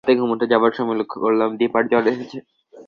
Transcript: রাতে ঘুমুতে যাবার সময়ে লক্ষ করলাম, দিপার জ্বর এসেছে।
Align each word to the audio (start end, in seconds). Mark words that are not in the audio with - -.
রাতে 0.03 0.19
ঘুমুতে 0.19 0.45
যাবার 0.51 0.71
সময়ে 0.77 0.99
লক্ষ 0.99 1.13
করলাম, 1.23 1.49
দিপার 1.59 1.83
জ্বর 1.91 2.05
এসেছে। 2.13 2.37